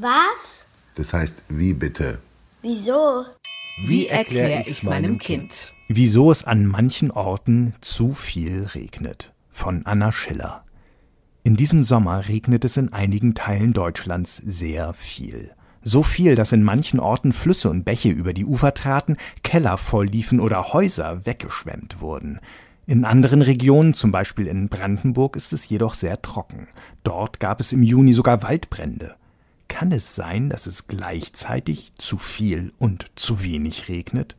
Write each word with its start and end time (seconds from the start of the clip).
Was? 0.00 0.66
Das 0.94 1.12
heißt, 1.12 1.42
wie 1.48 1.74
bitte? 1.74 2.18
Wieso? 2.62 3.26
Wie 3.86 4.06
erkläre 4.06 4.64
ich 4.66 4.82
meinem 4.82 5.18
Kind? 5.18 5.72
Wieso 5.88 6.30
es 6.30 6.44
an 6.44 6.64
manchen 6.64 7.10
Orten 7.10 7.74
zu 7.82 8.14
viel 8.14 8.64
regnet. 8.74 9.32
Von 9.50 9.84
Anna 9.84 10.10
Schiller. 10.10 10.64
In 11.42 11.56
diesem 11.56 11.82
Sommer 11.82 12.28
regnet 12.28 12.64
es 12.64 12.78
in 12.78 12.94
einigen 12.94 13.34
Teilen 13.34 13.74
Deutschlands 13.74 14.36
sehr 14.36 14.94
viel. 14.94 15.50
So 15.82 16.02
viel, 16.02 16.34
dass 16.34 16.52
in 16.52 16.62
manchen 16.62 16.98
Orten 16.98 17.34
Flüsse 17.34 17.68
und 17.68 17.84
Bäche 17.84 18.08
über 18.08 18.32
die 18.32 18.46
Ufer 18.46 18.72
traten, 18.72 19.16
Keller 19.42 19.76
vollliefen 19.76 20.40
oder 20.40 20.72
Häuser 20.72 21.26
weggeschwemmt 21.26 22.00
wurden. 22.00 22.40
In 22.90 23.04
anderen 23.04 23.40
Regionen, 23.40 23.94
zum 23.94 24.10
Beispiel 24.10 24.48
in 24.48 24.68
Brandenburg, 24.68 25.36
ist 25.36 25.52
es 25.52 25.68
jedoch 25.68 25.94
sehr 25.94 26.22
trocken. 26.22 26.66
Dort 27.04 27.38
gab 27.38 27.60
es 27.60 27.72
im 27.72 27.84
Juni 27.84 28.12
sogar 28.12 28.42
Waldbrände. 28.42 29.14
Kann 29.68 29.92
es 29.92 30.16
sein, 30.16 30.48
dass 30.48 30.66
es 30.66 30.88
gleichzeitig 30.88 31.92
zu 31.98 32.18
viel 32.18 32.72
und 32.80 33.06
zu 33.14 33.44
wenig 33.44 33.88
regnet? 33.88 34.34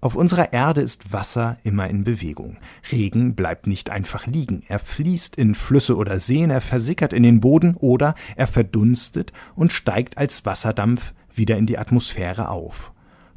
Auf 0.00 0.14
unserer 0.14 0.52
Erde 0.52 0.80
ist 0.80 1.12
Wasser 1.12 1.58
immer 1.64 1.90
in 1.90 2.04
Bewegung. 2.04 2.58
Regen 2.92 3.34
bleibt 3.34 3.66
nicht 3.66 3.90
einfach 3.90 4.28
liegen. 4.28 4.62
Er 4.68 4.78
fließt 4.78 5.34
in 5.34 5.56
Flüsse 5.56 5.96
oder 5.96 6.20
Seen, 6.20 6.50
er 6.50 6.60
versickert 6.60 7.12
in 7.12 7.24
den 7.24 7.40
Boden 7.40 7.74
oder 7.74 8.14
er 8.36 8.46
verdunstet 8.46 9.32
und 9.56 9.72
steigt 9.72 10.18
als 10.18 10.46
Wasserdampf 10.46 11.14
wieder 11.34 11.56
in 11.56 11.66
die 11.66 11.78
Atmosphäre 11.78 12.48
auf. 12.48 12.92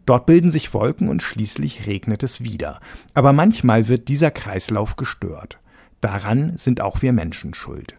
Dort 0.06 0.26
bilden 0.26 0.52
sich 0.52 0.74
Wolken 0.74 1.08
und 1.08 1.24
schließlich 1.24 1.88
regnet 1.88 2.24
es 2.24 2.42
wieder. 2.42 2.80
Aber 3.14 3.34
manchmal 3.34 3.88
wird 3.88 4.08
dieser 4.08 4.32
Kreislauf 4.32 4.96
gestört. 4.96 5.60
Daran 6.02 6.58
sind 6.58 6.82
auch 6.82 7.02
wir 7.02 7.14
Menschen 7.14 7.54
schuld. 7.54 7.96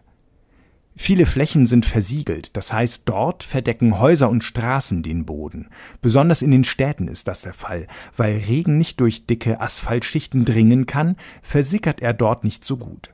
Viele 0.97 1.25
Flächen 1.25 1.65
sind 1.65 1.85
versiegelt, 1.85 2.55
das 2.55 2.71
heißt, 2.71 3.01
dort 3.05 3.43
verdecken 3.43 3.99
Häuser 3.99 4.29
und 4.29 4.45
Straßen 4.45 5.03
den 5.03 5.25
Boden. 5.25 5.67
Besonders 6.01 6.41
in 6.41 6.51
den 6.51 6.63
Städten 6.63 7.09
ist 7.09 7.27
das 7.27 7.41
der 7.41 7.53
Fall. 7.53 7.87
Weil 8.15 8.37
Regen 8.37 8.77
nicht 8.77 9.01
durch 9.01 9.25
dicke 9.25 9.59
Asphaltschichten 9.59 10.45
dringen 10.45 10.85
kann, 10.85 11.17
versickert 11.41 12.01
er 12.01 12.13
dort 12.13 12.45
nicht 12.45 12.63
so 12.63 12.77
gut. 12.77 13.09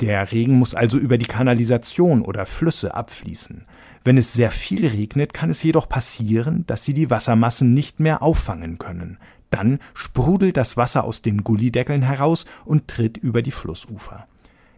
Der 0.00 0.32
Regen 0.32 0.54
muss 0.54 0.74
also 0.74 0.96
über 0.96 1.18
die 1.18 1.26
Kanalisation 1.26 2.22
oder 2.22 2.46
Flüsse 2.46 2.94
abfließen. 2.94 3.66
Wenn 4.02 4.16
es 4.16 4.32
sehr 4.32 4.50
viel 4.50 4.86
regnet, 4.86 5.34
kann 5.34 5.50
es 5.50 5.62
jedoch 5.62 5.88
passieren, 5.88 6.64
dass 6.66 6.84
sie 6.84 6.94
die 6.94 7.10
Wassermassen 7.10 7.74
nicht 7.74 8.00
mehr 8.00 8.22
auffangen 8.22 8.78
können. 8.78 9.18
Dann 9.50 9.78
sprudelt 9.94 10.56
das 10.56 10.76
Wasser 10.76 11.04
aus 11.04 11.22
den 11.22 11.44
Gullideckeln 11.44 12.02
heraus 12.02 12.46
und 12.64 12.88
tritt 12.88 13.18
über 13.18 13.42
die 13.42 13.50
Flussufer. 13.50 14.26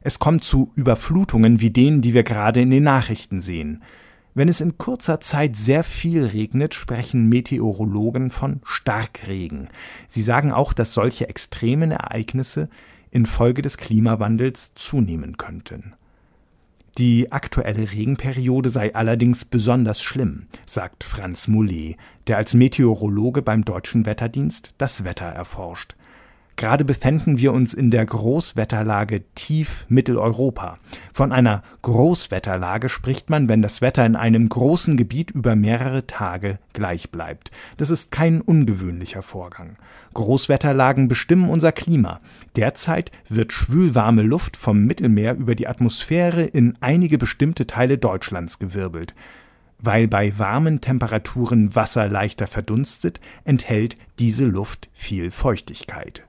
Es 0.01 0.19
kommt 0.19 0.43
zu 0.43 0.73
Überflutungen 0.75 1.61
wie 1.61 1.71
denen, 1.71 2.03
die 2.03 2.15
wir 2.15 2.25
gerade 2.25 2.61
in 2.61 2.71
den 2.71 2.83
Nachrichten 2.83 3.41
sehen. 3.41 3.83
Wenn 4.35 4.49
es 4.49 4.61
in 4.61 4.79
kurzer 4.79 5.21
Zeit 5.21 5.57
sehr 5.57 5.85
viel 5.85 6.25
regnet, 6.25 6.75
sprechen 6.75 7.29
Meteorologen 7.29 8.31
von 8.31 8.61
Starkregen. 8.65 9.69
Sie 10.09 10.23
sagen 10.23 10.53
auch, 10.53 10.73
dass 10.73 10.95
solche 10.95 11.29
extremen 11.29 11.93
Ereignisse 11.93 12.69
infolge 13.11 13.63
des 13.63 13.77
Klimawandels 13.77 14.73
zunehmen 14.75 15.37
könnten. 15.37 15.93
Die 16.99 17.33
aktuelle 17.33 17.91
Regenperiode 17.91 18.69
sei 18.69 18.95
allerdings 18.95 19.47
besonders 19.47 20.03
schlimm, 20.03 20.47
sagt 20.67 21.05
Franz 21.05 21.49
Moulet, 21.49 21.97
der 22.27 22.37
als 22.37 22.53
Meteorologe 22.53 23.41
beim 23.41 23.65
Deutschen 23.65 24.05
Wetterdienst 24.05 24.75
das 24.77 25.03
Wetter 25.05 25.27
erforscht. 25.27 25.95
Gerade 26.57 26.85
befänden 26.85 27.39
wir 27.39 27.53
uns 27.53 27.75
in 27.75 27.91
der 27.91 28.05
Großwetterlage 28.05 29.23
tief 29.35 29.87
Mitteleuropa. 29.89 30.79
Von 31.13 31.33
einer 31.33 31.63
Großwetterlage 31.83 32.89
spricht 32.89 33.31
man, 33.31 33.49
wenn 33.49 33.63
das 33.63 33.81
Wetter 33.81 34.05
in 34.07 34.17
einem 34.17 34.49
großen 34.49 34.97
Gebiet 34.97 35.31
über 35.31 35.57
mehrere 35.57 36.07
Tage 36.07 36.59
gleich 36.73 37.11
bleibt. 37.11 37.51
Das 37.79 37.91
ist 37.91 38.11
kein 38.11 38.41
ungewöhnlicher 38.41 39.23
Vorgang. 39.23 39.77
Großwetterlagen 40.15 41.09
bestimmen 41.09 41.49
unser 41.49 41.73
Klima. 41.73 42.21
Derzeit 42.55 43.11
wird 43.29 43.53
schwülwarme 43.53 44.23
Luft 44.23 44.57
vom 44.57 44.85
Mittelmeer 44.85 45.35
über 45.37 45.55
die 45.55 45.69
Atmosphäre 45.69 46.43
in 46.43 46.75
einige 46.81 47.19
bestimmte 47.19 47.67
Teile 47.67 47.99
Deutschlands 47.99 48.59
gewirbelt. 48.59 49.15
Weil 49.79 50.07
bei 50.07 50.39
warmen 50.39 50.81
Temperaturen 50.81 51.75
Wasser 51.75 52.09
leichter 52.09 52.47
verdunstet, 52.47 53.21
enthält 53.45 53.97
diese 54.21 54.45
Luft 54.45 54.89
viel 54.93 55.33
Feuchtigkeit. 55.33 56.23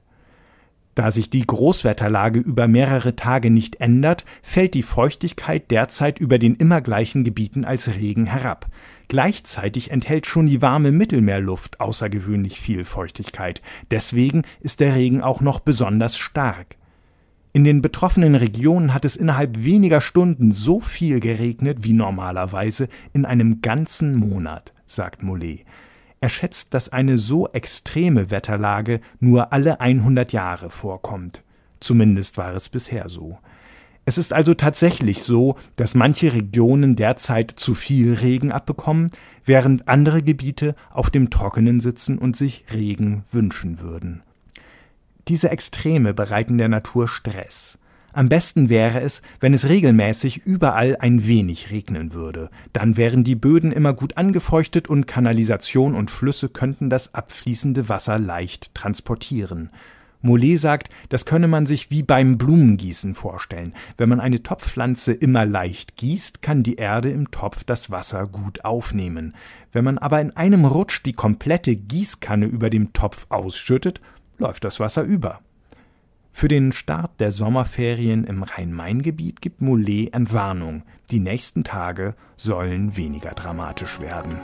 Da 0.94 1.10
sich 1.10 1.28
die 1.28 1.44
Großwetterlage 1.44 2.38
über 2.38 2.68
mehrere 2.68 3.16
Tage 3.16 3.50
nicht 3.50 3.80
ändert, 3.80 4.24
fällt 4.42 4.74
die 4.74 4.82
Feuchtigkeit 4.82 5.70
derzeit 5.70 6.20
über 6.20 6.38
den 6.38 6.54
immer 6.54 6.80
gleichen 6.80 7.24
Gebieten 7.24 7.64
als 7.64 7.96
Regen 7.96 8.26
herab. 8.26 8.68
Gleichzeitig 9.08 9.90
enthält 9.90 10.26
schon 10.26 10.46
die 10.46 10.62
warme 10.62 10.92
Mittelmeerluft 10.92 11.80
außergewöhnlich 11.80 12.60
viel 12.60 12.84
Feuchtigkeit. 12.84 13.60
Deswegen 13.90 14.42
ist 14.60 14.80
der 14.80 14.94
Regen 14.94 15.20
auch 15.20 15.40
noch 15.40 15.60
besonders 15.60 16.16
stark. 16.16 16.76
In 17.52 17.64
den 17.64 17.82
betroffenen 17.82 18.34
Regionen 18.34 18.94
hat 18.94 19.04
es 19.04 19.16
innerhalb 19.16 19.62
weniger 19.62 20.00
Stunden 20.00 20.52
so 20.52 20.80
viel 20.80 21.20
geregnet 21.20 21.78
wie 21.82 21.92
normalerweise 21.92 22.88
in 23.12 23.24
einem 23.24 23.60
ganzen 23.62 24.16
Monat, 24.16 24.72
sagt 24.86 25.22
Mollet. 25.22 25.64
Er 26.24 26.30
schätzt, 26.30 26.72
dass 26.72 26.88
eine 26.88 27.18
so 27.18 27.48
extreme 27.48 28.30
Wetterlage 28.30 29.02
nur 29.20 29.52
alle 29.52 29.82
100 29.82 30.32
Jahre 30.32 30.70
vorkommt. 30.70 31.42
Zumindest 31.80 32.38
war 32.38 32.54
es 32.54 32.70
bisher 32.70 33.10
so. 33.10 33.36
Es 34.06 34.16
ist 34.16 34.32
also 34.32 34.54
tatsächlich 34.54 35.22
so, 35.22 35.56
dass 35.76 35.94
manche 35.94 36.32
Regionen 36.32 36.96
derzeit 36.96 37.50
zu 37.50 37.74
viel 37.74 38.14
Regen 38.14 38.52
abbekommen, 38.52 39.10
während 39.44 39.86
andere 39.86 40.22
Gebiete 40.22 40.74
auf 40.88 41.10
dem 41.10 41.28
Trockenen 41.28 41.80
sitzen 41.80 42.16
und 42.16 42.38
sich 42.38 42.64
Regen 42.72 43.24
wünschen 43.30 43.80
würden. 43.80 44.22
Diese 45.28 45.50
Extreme 45.50 46.14
bereiten 46.14 46.56
der 46.56 46.70
Natur 46.70 47.06
Stress. 47.06 47.78
Am 48.14 48.28
besten 48.28 48.68
wäre 48.68 49.00
es, 49.00 49.22
wenn 49.40 49.54
es 49.54 49.68
regelmäßig 49.68 50.46
überall 50.46 50.96
ein 51.00 51.26
wenig 51.26 51.72
regnen 51.72 52.12
würde. 52.12 52.48
Dann 52.72 52.96
wären 52.96 53.24
die 53.24 53.34
Böden 53.34 53.72
immer 53.72 53.92
gut 53.92 54.16
angefeuchtet 54.16 54.88
und 54.88 55.08
Kanalisation 55.08 55.96
und 55.96 56.12
Flüsse 56.12 56.48
könnten 56.48 56.90
das 56.90 57.12
abfließende 57.12 57.88
Wasser 57.88 58.20
leicht 58.20 58.72
transportieren. 58.76 59.70
Mollet 60.22 60.60
sagt, 60.60 60.90
das 61.08 61.26
könne 61.26 61.48
man 61.48 61.66
sich 61.66 61.90
wie 61.90 62.04
beim 62.04 62.38
Blumengießen 62.38 63.16
vorstellen. 63.16 63.74
Wenn 63.96 64.08
man 64.08 64.20
eine 64.20 64.44
Topfpflanze 64.44 65.12
immer 65.12 65.44
leicht 65.44 65.96
gießt, 65.96 66.40
kann 66.40 66.62
die 66.62 66.76
Erde 66.76 67.10
im 67.10 67.32
Topf 67.32 67.64
das 67.64 67.90
Wasser 67.90 68.28
gut 68.28 68.64
aufnehmen. 68.64 69.34
Wenn 69.72 69.84
man 69.84 69.98
aber 69.98 70.20
in 70.20 70.30
einem 70.36 70.66
Rutsch 70.66 71.02
die 71.04 71.14
komplette 71.14 71.74
Gießkanne 71.74 72.46
über 72.46 72.70
dem 72.70 72.92
Topf 72.92 73.26
ausschüttet, 73.28 74.00
läuft 74.38 74.62
das 74.62 74.78
Wasser 74.78 75.02
über. 75.02 75.40
Für 76.44 76.48
den 76.48 76.72
Start 76.72 77.20
der 77.20 77.32
Sommerferien 77.32 78.24
im 78.24 78.42
Rhein-Main-Gebiet 78.42 79.40
gibt 79.40 79.62
Mollet 79.62 80.12
Entwarnung. 80.12 80.82
Die 81.10 81.18
nächsten 81.18 81.64
Tage 81.64 82.14
sollen 82.36 82.98
weniger 82.98 83.30
dramatisch 83.30 83.98
werden. 84.02 84.36